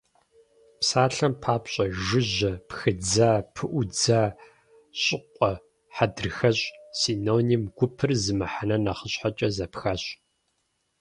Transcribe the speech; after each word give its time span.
Псалъэм 0.79 1.33
папщӏэ, 1.41 1.85
жыжьэ, 2.03 2.51
пхыдза, 2.67 3.31
пыӀудза, 3.53 4.21
щӀыкъуэ, 5.01 5.51
хьэдрыхэщӀ– 5.95 6.65
синоним 6.99 7.63
гупыр 7.75 8.11
зы 8.23 8.33
мыхьэнэ 8.39 8.77
нэхъыщхьэкӀэ 8.83 9.47
зэпхащ. 9.55 10.03